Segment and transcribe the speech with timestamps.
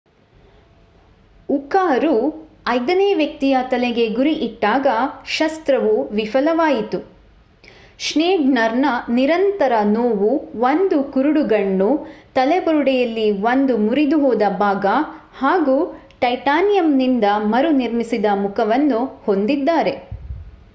[1.49, 2.13] ಉಕಾರು
[2.69, 4.87] ಐದನೇ ವ್ಯಕ್ತಿಯ ತಲೆಗೆ ಗುರಿ ಇಟ್ಟಾಗ
[5.25, 6.99] ಶಸ್ತ್ರವು ವಿಫಲವಾಯಿತು.
[7.99, 8.75] ಶ್ನೇಯ್ಡರ್
[9.09, 10.31] ನಿರಂತರ ನೋವು
[10.69, 11.89] 1 ಕುರುಡುಗಣ್ಣು
[12.33, 14.85] ತಲೆಬುರಡೆಯಲ್ಲಿ ಒಂದು ಮುರಿದಹೋದ ಭಾಗ
[15.41, 15.77] ಹಾಗೂ
[16.19, 19.95] ಟೈಟಾನಿಯಂನಿಂದ ಮರುನಿರ್ಮಿಸಿದ ಮುಖವನ್ನು ಹೊಂದಿದ್ದಾರೆ